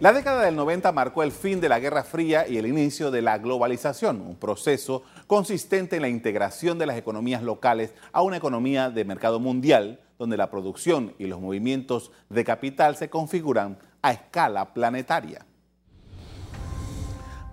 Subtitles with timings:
[0.00, 3.22] La década del 90 marcó el fin de la Guerra Fría y el inicio de
[3.22, 8.90] la globalización, un proceso consistente en la integración de las economías locales a una economía
[8.90, 14.74] de mercado mundial, donde la producción y los movimientos de capital se configuran a escala
[14.74, 15.46] planetaria.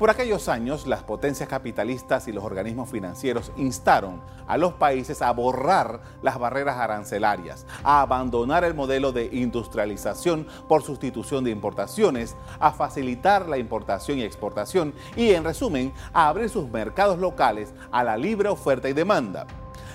[0.02, 5.30] Por aquellos años, las potencias capitalistas y los organismos financieros instaron a los países a
[5.30, 12.72] borrar las barreras arancelarias, a abandonar el modelo de industrialización por sustitución de importaciones, a
[12.72, 18.18] facilitar la importación y exportación y, en resumen, a abrir sus mercados locales a la
[18.18, 19.46] libre oferta y demanda.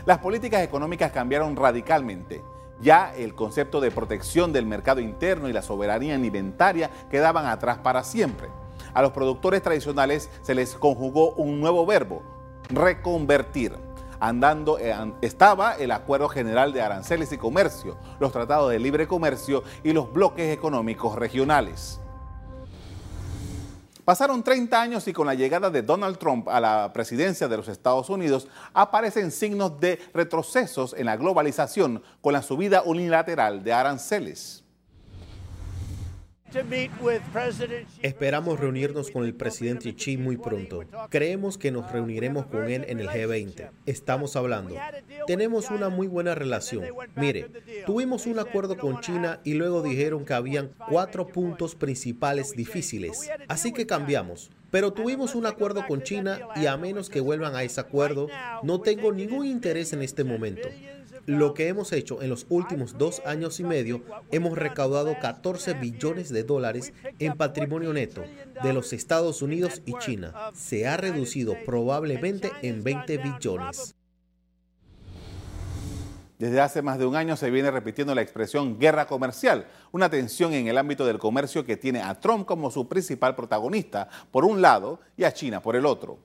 [0.05, 2.45] Las políticas económicas cambiaron radicalmente.
[2.81, 8.05] Ya el concepto de protección del mercado interno y la soberanía alimentaria quedaban atrás para
[8.05, 8.66] siempre
[8.97, 12.23] a los productores tradicionales se les conjugó un nuevo verbo,
[12.71, 13.77] reconvertir.
[14.21, 19.63] Andando eh, estaba el Acuerdo General de Aranceles y Comercio, los tratados de libre comercio
[19.85, 22.01] y los bloques económicos regionales.
[24.07, 27.69] Pasaron 30 años y con la llegada de Donald Trump a la presidencia de los
[27.69, 34.66] Estados Unidos aparecen signos de retrocesos en la globalización con la subida unilateral de aranceles.
[38.03, 40.85] Esperamos reunirnos con el presidente Xi muy pronto.
[41.11, 43.71] Creemos que nos reuniremos con él en el G20.
[43.87, 44.75] Estamos hablando.
[45.27, 46.85] Tenemos una muy buena relación.
[47.15, 47.51] Mire,
[47.85, 53.31] tuvimos un acuerdo con China y luego dijeron que habían cuatro puntos principales difíciles.
[53.49, 54.51] Así que cambiamos.
[54.71, 58.29] Pero tuvimos un acuerdo con China y a menos que vuelvan a ese acuerdo,
[58.63, 60.69] no tengo ningún interés en este momento.
[61.27, 66.29] Lo que hemos hecho en los últimos dos años y medio, hemos recaudado 14 billones
[66.29, 68.23] de dólares en patrimonio neto
[68.63, 70.33] de los Estados Unidos y China.
[70.55, 73.97] Se ha reducido probablemente en 20 billones.
[76.39, 80.53] Desde hace más de un año se viene repitiendo la expresión guerra comercial, una tensión
[80.53, 84.63] en el ámbito del comercio que tiene a Trump como su principal protagonista por un
[84.63, 86.19] lado y a China por el otro.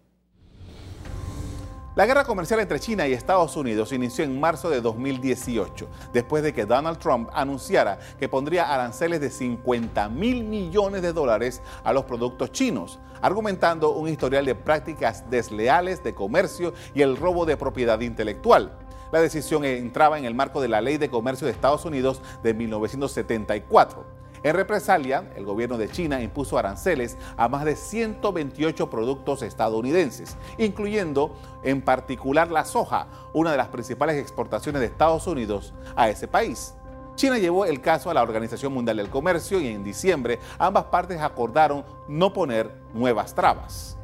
[1.93, 6.53] La guerra comercial entre China y Estados Unidos inició en marzo de 2018, después de
[6.53, 12.05] que Donald Trump anunciara que pondría aranceles de 50 mil millones de dólares a los
[12.05, 17.99] productos chinos, argumentando un historial de prácticas desleales de comercio y el robo de propiedad
[17.99, 18.71] intelectual.
[19.11, 22.53] La decisión entraba en el marco de la Ley de Comercio de Estados Unidos de
[22.53, 24.20] 1974.
[24.43, 31.35] En represalia, el gobierno de China impuso aranceles a más de 128 productos estadounidenses, incluyendo
[31.63, 36.73] en particular la soja, una de las principales exportaciones de Estados Unidos a ese país.
[37.15, 41.21] China llevó el caso a la Organización Mundial del Comercio y en diciembre ambas partes
[41.21, 43.95] acordaron no poner nuevas trabas.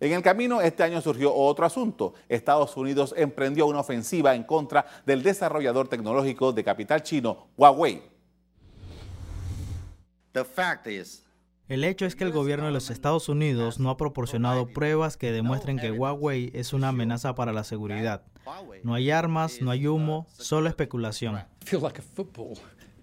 [0.00, 2.14] En el camino, este año surgió otro asunto.
[2.28, 8.17] Estados Unidos emprendió una ofensiva en contra del desarrollador tecnológico de capital chino, Huawei.
[11.68, 15.32] El hecho es que el gobierno de los Estados Unidos no ha proporcionado pruebas que
[15.32, 18.22] demuestren que Huawei es una amenaza para la seguridad.
[18.82, 21.44] No hay armas, no hay humo, solo especulación.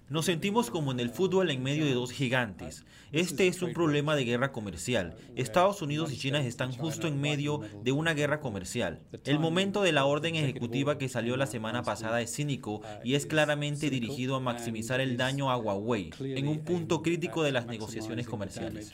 [0.08, 2.86] Nos sentimos como en el fútbol en medio de dos gigantes.
[3.12, 5.16] Este es un problema de guerra comercial.
[5.36, 9.02] Estados Unidos y China están justo en medio de una guerra comercial.
[9.24, 13.26] El momento de la orden ejecutiva que salió la semana pasada es cínico y es
[13.26, 18.28] claramente dirigido a maximizar el daño a Huawei en un punto crítico de las negociaciones
[18.28, 18.94] comerciales.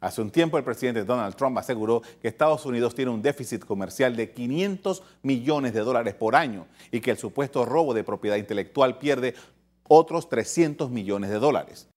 [0.00, 4.14] Hace un tiempo el presidente Donald Trump aseguró que Estados Unidos tiene un déficit comercial
[4.14, 8.98] de 500 millones de dólares por año y que el supuesto robo de propiedad intelectual
[8.98, 9.34] pierde
[9.88, 11.88] otros 300 millones de dólares.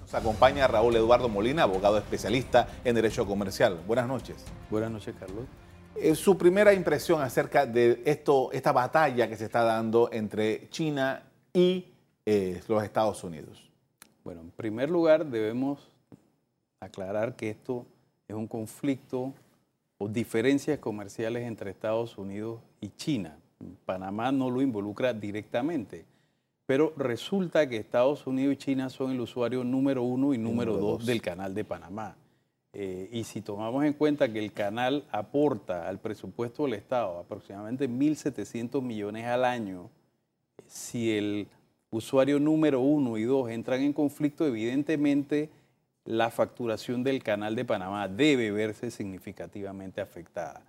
[0.00, 3.78] Nos acompaña Raúl Eduardo Molina, abogado especialista en Derecho Comercial.
[3.86, 4.44] Buenas noches.
[4.70, 5.44] Buenas noches, Carlos.
[5.94, 11.22] Eh, su primera impresión acerca de esto, esta batalla que se está dando entre China
[11.52, 11.92] y
[12.24, 13.70] eh, los Estados Unidos.
[14.24, 15.90] Bueno, en primer lugar debemos
[16.80, 17.84] aclarar que esto
[18.26, 19.34] es un conflicto
[19.98, 23.36] o diferencias comerciales entre Estados Unidos y China.
[23.84, 26.06] Panamá no lo involucra directamente,
[26.64, 31.04] pero resulta que Estados Unidos y China son el usuario número uno y número, dos,
[31.04, 32.16] del canal de Panamá.
[32.72, 37.90] Eh, y si tomamos en cuenta que el canal aporta al presupuesto del Estado aproximadamente
[37.90, 39.90] 1.700 millones al año,
[40.66, 41.48] si el
[41.90, 45.50] usuario número uno y dos entran en conflicto, evidentemente
[46.04, 50.62] la facturación del canal de Panamá debe verse significativamente afectada.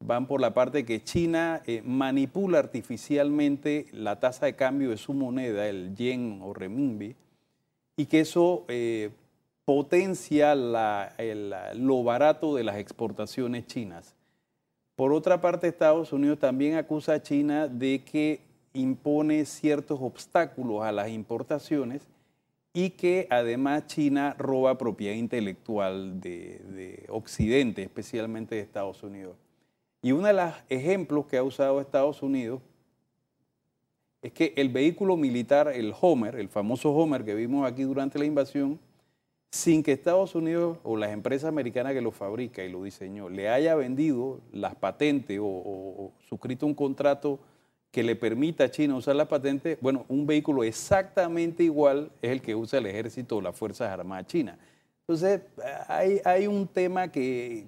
[0.00, 5.14] van por la parte que China eh, manipula artificialmente la tasa de cambio de su
[5.14, 7.14] moneda, el yen o renminbi,
[7.96, 9.10] y que eso eh,
[9.64, 14.16] potencia lo barato de las exportaciones chinas.
[14.96, 18.40] Por otra parte, Estados Unidos también acusa a China de que
[18.74, 22.06] impone ciertos obstáculos a las importaciones
[22.74, 29.36] y que además China roba propiedad intelectual de, Occidente, especialmente de Estados Unidos.
[30.00, 32.60] Y uno de los ejemplos que ha usado Estados Unidos
[34.22, 38.24] es que el vehículo militar, el Homer, el famoso Homer que vimos aquí durante la
[38.24, 38.78] invasión,
[39.52, 43.50] sin que Estados Unidos o las empresas americanas que lo fabrica y lo diseñó le
[43.50, 47.38] haya vendido las patentes o, suscrito un contrato
[47.90, 52.40] que le permita a China usar las patentes, bueno, un vehículo exactamente igual es el
[52.40, 54.56] que usa el ejército o las Fuerzas Armadas chinas.
[55.00, 55.42] Entonces,
[55.86, 57.66] hay, hay un tema que,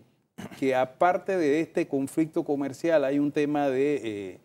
[0.59, 4.41] que, aparte de este conflicto comercial, hay un tema de, eh,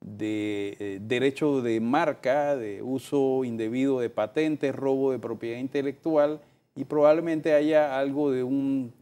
[0.00, 6.40] de eh, derecho de marca, de uso indebido de patentes, robo de propiedad intelectual
[6.74, 8.92] y probablemente haya algo de un,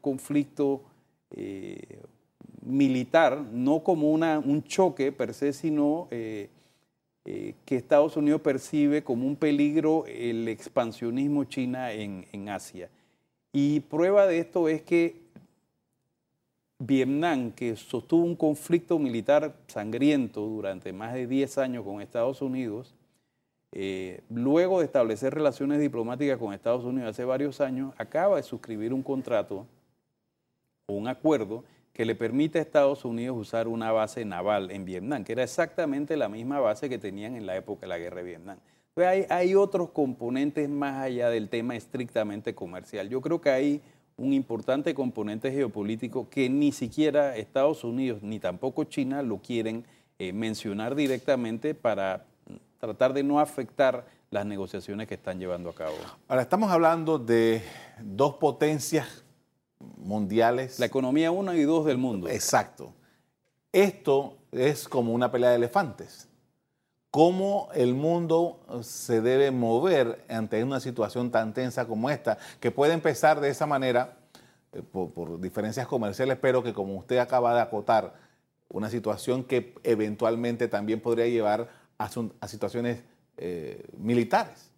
[0.00, 0.82] conflicto
[1.30, 2.00] eh,
[2.62, 6.48] militar, no como una, un choque per se, sino eh,
[7.24, 12.90] eh, que Estados Unidos percibe como un peligro el expansionismo china en, en Asia.
[13.52, 15.22] Y prueba de esto es que
[16.78, 22.94] Vietnam, que sostuvo un conflicto militar sangriento durante más de 10 años con Estados Unidos,
[23.76, 28.92] eh, luego de establecer relaciones diplomáticas con Estados Unidos hace varios años, acaba de suscribir
[28.94, 29.66] un contrato
[30.86, 35.24] o un acuerdo que le permite a Estados Unidos usar una base naval en Vietnam,
[35.24, 38.22] que era exactamente la misma base que tenían en la época de la guerra de
[38.22, 38.58] Vietnam.
[38.94, 43.08] hay, otros componentes más allá del tema estrictamente comercial.
[43.08, 43.82] Yo creo que hay
[44.16, 49.84] un importante componente geopolítico que ni siquiera Estados Unidos ni tampoco China lo quieren
[50.20, 52.24] eh, mencionar directamente para
[52.86, 55.94] tratar de no afectar las negociaciones que están llevando a cabo.
[56.28, 57.62] Ahora, estamos hablando de
[58.00, 59.24] dos potencias
[59.78, 60.78] mundiales.
[60.78, 62.28] La economía una y dos del mundo.
[62.28, 62.92] Exacto.
[63.72, 66.28] Esto es como una pelea de elefantes.
[67.10, 72.92] ¿Cómo el mundo se debe mover ante una situación tan tensa como esta, que puede
[72.92, 74.16] empezar de esa manera
[74.72, 78.14] eh, por, por diferencias comerciales, pero que como usted acaba de acotar,
[78.68, 83.02] una situación que eventualmente también podría llevar a, situaciones
[83.36, 84.70] eh, militares.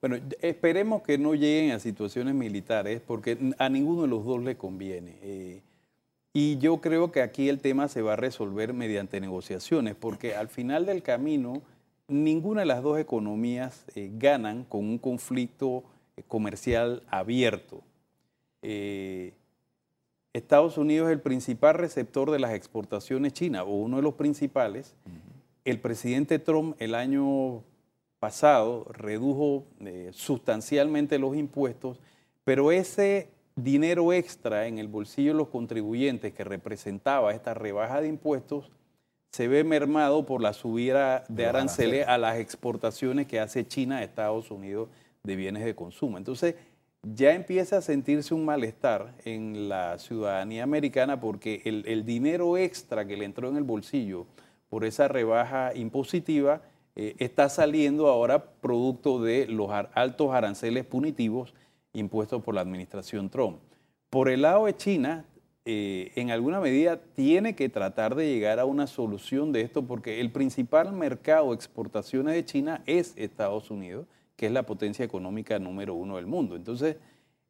[0.00, 4.56] Bueno, esperemos que no lleguen a situaciones militares porque a ninguno de los dos le
[4.56, 5.16] conviene.
[5.22, 5.62] Eh,
[6.32, 10.48] y yo creo que aquí el tema se va a resolver mediante negociaciones porque al
[10.48, 11.62] final del camino
[12.08, 15.84] ninguna de las dos economías eh, ganan con un conflicto
[16.28, 17.82] comercial abierto.
[20.32, 24.94] Estados Unidos es el principal receptor de las exportaciones chinas o uno de los principales
[25.64, 27.62] el presidente Trump el año
[28.18, 32.00] pasado redujo eh, sustancialmente los impuestos,
[32.44, 38.08] pero ese dinero extra en el bolsillo de los contribuyentes que representaba esta rebaja de
[38.08, 38.70] impuestos
[39.30, 44.04] se ve mermado por la subida de aranceles a las exportaciones que hace China a
[44.04, 44.88] Estados Unidos
[45.22, 46.18] de bienes de consumo.
[46.18, 46.54] Entonces,
[47.02, 53.06] ya empieza a sentirse un malestar en la ciudadanía americana porque el, el dinero extra
[53.06, 54.26] que le entró en el bolsillo
[54.72, 56.62] por esa rebaja impositiva
[56.96, 61.52] eh, está saliendo ahora producto de los altos aranceles punitivos
[61.92, 63.58] impuestos por la administración Trump.
[64.08, 65.26] Por el lado de China,
[65.66, 70.22] eh, en alguna medida tiene que tratar de llegar a una solución de esto porque
[70.22, 75.58] el principal mercado de exportaciones de China es Estados Unidos, que es la potencia económica
[75.58, 76.56] número uno del mundo.
[76.56, 76.96] Entonces,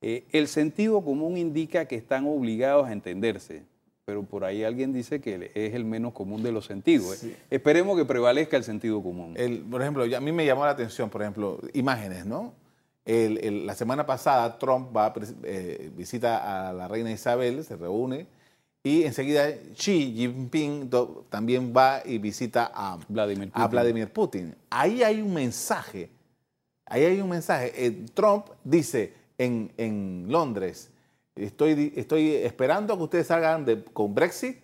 [0.00, 3.62] eh, el sentido común indica que están obligados a entenderse,
[4.04, 7.25] pero por ahí alguien dice que es el menos común de los sentidos.
[7.50, 9.35] Esperemos que prevalezca el sentido común.
[9.71, 12.54] por ejemplo, a mí me llamó la atención, por ejemplo, imágenes, ¿no?
[13.04, 18.28] la semana pasada Trump va eh, visita a la reina Isabel, se reúne
[18.85, 20.90] y enseguida Xi Jinping
[21.28, 23.62] también va y visita a Vladimir, Putin.
[23.62, 24.54] a Vladimir Putin.
[24.71, 26.11] Ahí hay un mensaje,
[26.87, 27.73] ahí hay un mensaje.
[27.76, 30.90] Eh, Trump dice en, Londres,
[31.36, 34.58] estoy, estoy esperando que ustedes salgan de, con Brexit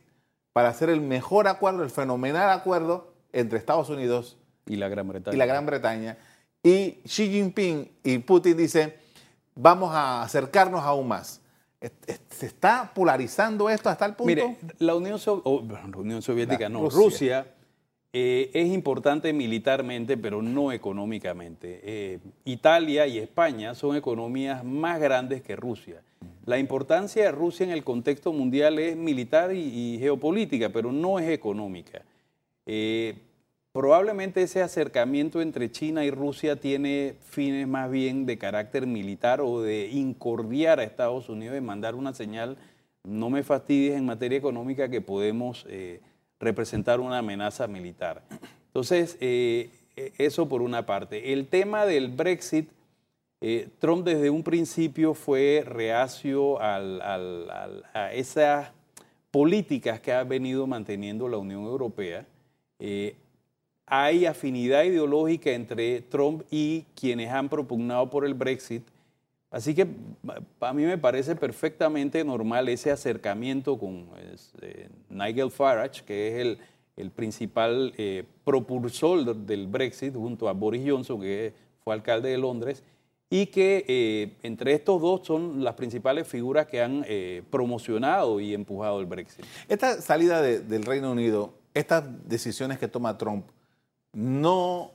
[0.53, 5.35] para hacer el mejor acuerdo, el fenomenal acuerdo entre Estados Unidos y la Gran Bretaña.
[5.35, 6.19] Y la Gran Bretaña
[6.63, 8.95] y Xi Jinping y Putin dicen,
[9.55, 11.41] vamos a acercarnos aún más.
[12.31, 14.27] ¿Se está polarizando esto hasta el punto?
[14.27, 15.19] Mire, la Unión,
[16.23, 17.47] Soviética, no, Rusia,
[18.13, 21.81] eh, es importante militarmente, pero no económicamente.
[21.85, 26.03] Eh, Italia y España son economías más grandes que Rusia.
[26.45, 31.29] La importancia de Rusia en el contexto mundial es militar y, geopolítica, pero no es
[31.29, 32.03] económica.
[32.67, 33.17] Eh,
[33.79, 39.61] Probablemente ese acercamiento entre China y Rusia tiene fines más bien de carácter militar o
[39.61, 42.57] de incordiar a Estados Unidos y mandar una señal,
[43.05, 46.01] no me fastidies en materia económica que podemos eh,
[46.41, 48.25] representar una amenaza militar.
[48.67, 51.33] Entonces, eh, e, eso por una parte.
[51.33, 52.71] El tema del Brexit,
[53.41, 58.71] eh, Trump desde un principio fue reacio a esas
[59.31, 62.27] políticas que ha venido manteniendo la Unión Europea
[63.91, 68.83] hay afinidad ideológica entre Trump y quienes han propugnado por el Brexit.
[69.51, 69.87] Así que
[70.61, 74.07] a mí me parece perfectamente normal ese acercamiento con
[74.61, 76.59] eh, Nigel Farage, que es
[76.97, 82.83] el, principal eh, propulsor del Brexit, junto a Boris Johnson, que fue alcalde de Londres,
[83.31, 87.05] y que eh, entre estos dos son las principales figuras que han
[87.51, 89.45] promocionado y empujado el Brexit.
[89.69, 93.47] Esta salida del Reino Unido, estas decisiones que toma Trump,
[94.13, 94.93] no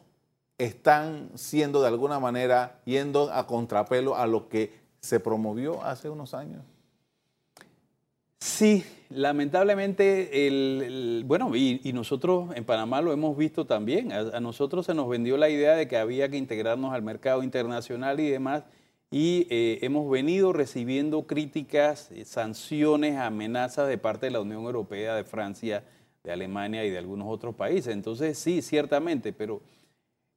[0.57, 6.33] están siendo de alguna manera yendo a contrapelo a lo que se promovió hace unos
[6.33, 6.63] años?
[8.43, 14.11] Sí, lamentablemente, el, bueno, y, nosotros en Panamá lo hemos visto también.
[14.11, 18.19] A, nosotros se nos vendió la idea de que había que integrarnos al mercado internacional
[18.19, 18.65] y demás,
[19.09, 25.15] y eh, hemos venido recibiendo críticas, eh, sanciones, amenazas de parte de la Unión Europea,
[25.15, 25.85] de Francia,
[26.21, 27.93] de Alemania y de algunos otros países.
[27.93, 29.61] Entonces, sí, ciertamente, pero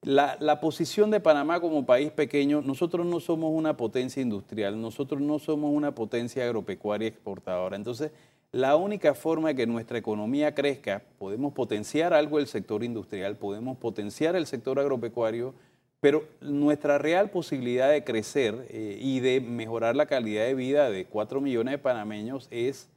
[0.07, 5.41] la, posición de Panamá como país pequeño, nosotros no somos una potencia industrial, nosotros no
[5.41, 7.75] somos una potencia agropecuaria exportadora.
[7.75, 8.13] Entonces,
[8.53, 13.79] la única forma de que nuestra economía crezca, podemos potenciar algo del sector industrial, podemos
[13.79, 15.55] potenciar el sector agropecuario,
[15.99, 21.07] pero nuestra real posibilidad de crecer eh, y de mejorar la calidad de vida de
[21.07, 22.89] cuatro millones de panameños es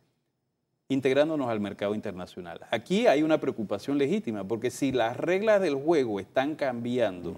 [0.89, 2.62] integrándonos al mercado internacional.
[2.72, 7.38] Aquí hay una preocupación legítima, porque si las reglas del juego están cambiando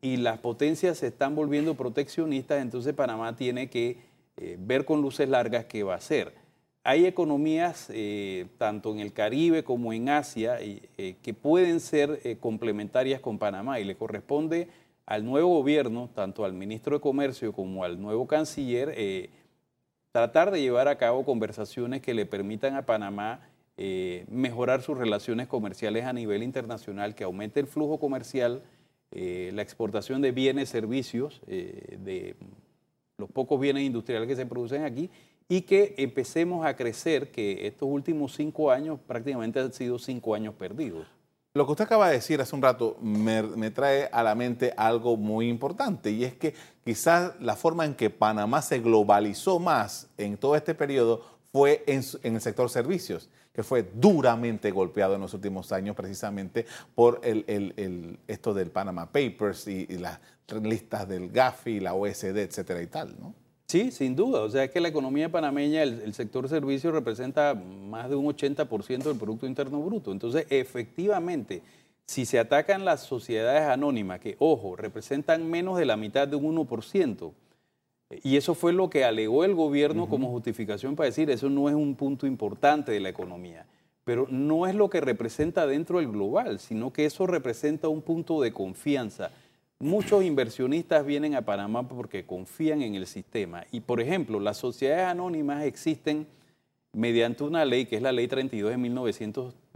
[0.00, 3.98] y las potencias se están volviendo proteccionistas, entonces Panamá tiene que
[4.38, 6.32] eh, ver con luces largas qué va a hacer.
[6.84, 13.20] Hay economías, eh, tanto en el Caribe como en Asia, eh, que pueden ser complementarias
[13.20, 14.68] con Panamá y le corresponde
[15.04, 18.94] al nuevo gobierno, tanto al ministro de Comercio como al nuevo canciller,
[20.16, 23.40] tratar de llevar a cabo conversaciones que le permitan a Panamá
[23.76, 28.62] eh, mejorar sus relaciones comerciales a nivel internacional, que aumente el flujo comercial,
[29.10, 32.34] eh, la exportación de bienes, servicios, eh, de
[33.18, 35.10] los pocos bienes industriales que se producen aquí
[35.50, 40.54] y que empecemos a crecer, que estos últimos cinco años prácticamente han sido cinco años
[40.54, 41.06] perdidos.
[41.56, 45.16] Lo que usted acaba de decir hace un rato me, trae a la mente algo
[45.16, 46.54] muy importante y es que
[46.86, 52.04] quizás la forma en que Panamá se globalizó más en todo este periodo fue en,
[52.22, 56.64] el sector servicios, que fue duramente golpeado en los últimos años precisamente
[56.94, 60.20] por el, esto del Panama Papers y, las
[60.62, 63.34] listas del GAFI, la OSD, etcétera y tal, ¿no?
[63.66, 64.42] Sí, sin duda.
[64.42, 69.02] O sea, es que la economía panameña, el, sector servicios representa más de un 80%
[69.02, 70.12] del Producto Interno Bruto.
[70.12, 71.62] Entonces, efectivamente,
[72.06, 76.56] si se atacan las sociedades anónimas, que, ojo, representan menos de la mitad de un
[76.56, 77.32] 1%,
[78.22, 81.74] y eso fue lo que alegó el gobierno como justificación para decir, eso no es
[81.74, 83.66] un punto importante de la economía.
[84.04, 88.40] Pero no es lo que representa dentro del global, sino que eso representa un punto
[88.40, 89.32] de confianza
[89.78, 93.64] Muchos inversionistas vienen a Panamá porque confían en el sistema.
[93.70, 96.26] Y, por ejemplo, las sociedades anónimas existen
[96.94, 98.78] mediante una ley que es la ley 32 de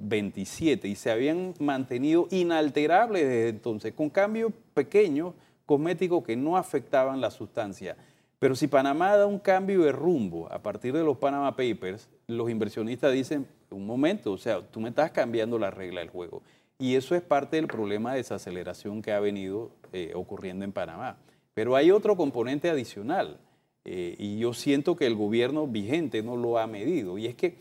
[0.01, 5.35] 1927 y se habían mantenido inalterables desde entonces, con cambios pequeños,
[5.67, 7.97] cosméticos que no afectaban la sustancia.
[8.39, 12.51] Pero si Panamá da un cambio de rumbo a partir de los Panama Papers, los
[12.51, 16.43] inversionistas dicen, un momento, o sea, tú me estás cambiando la regla del juego.
[16.79, 21.19] Y eso es parte del problema de desaceleración que ha venido eh, ocurriendo en Panamá.
[21.53, 23.39] Pero hay otro componente adicional,
[23.85, 27.57] eh, y yo siento que el gobierno vigente no lo ha medido, y es que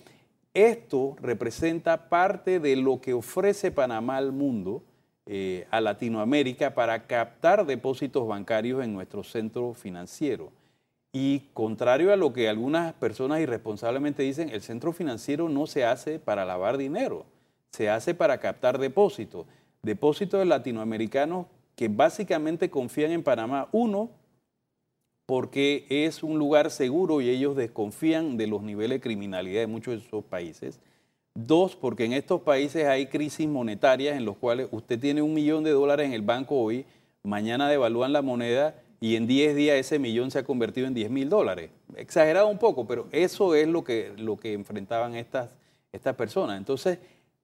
[0.53, 4.83] esto representa parte de lo que ofrece Panamá al mundo,
[5.25, 10.51] eh, a Latinoamérica, para captar depósitos bancarios en nuestro centro financiero.
[11.11, 16.19] Y contrario a lo que algunas personas irresponsablemente dicen, el centro financiero no se hace
[16.19, 17.25] para lavar dinero,
[17.71, 19.47] se hace para captar depósitos.
[19.81, 23.69] Depósitos de latinoamericanos que básicamente confían en Panamá.
[23.71, 24.11] Uno,
[25.29, 29.93] porque es un lugar seguro y ellos desconfían de los niveles de criminalidad de muchos
[29.93, 30.79] de esos países.
[31.35, 35.63] Dos, porque en estos países hay crisis monetarias en los cuales usted tiene un millón
[35.63, 36.83] de dólares en el banco hoy,
[37.21, 41.11] mañana devalúan la moneda y en 10 días ese millón se ha convertido en 10
[41.11, 41.69] mil dólares.
[41.95, 45.51] Exagerado un poco, pero eso es lo que, lo que enfrentaban estas,
[45.91, 46.57] estas personas.
[46.57, 46.97] Entonces,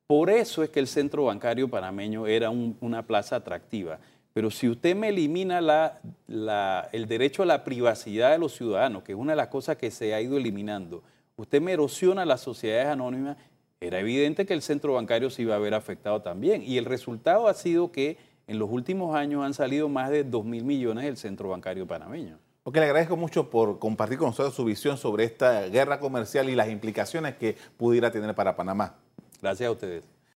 [0.08, 4.00] por eso es que el centro bancario panameño era una plaza atractiva.
[4.36, 9.14] Pero si usted me elimina la, el derecho a la privacidad de los ciudadanos, que
[9.14, 11.04] es una de las cosas que se ha ido eliminando,
[11.38, 13.38] usted me erosiona las sociedades anónimas,
[13.80, 16.62] era evidente que el centro bancario se iba a ver afectado también.
[16.64, 20.44] Y el resultado ha sido que en los últimos años han salido más de 2
[20.44, 22.38] mil millones del centro bancario panameño.
[22.64, 26.56] Ok, le agradezco mucho por compartir con nosotros su visión sobre esta guerra comercial y
[26.56, 28.98] las implicaciones que pudiera tener para Panamá.
[29.42, 30.15] Gracias a ustedes.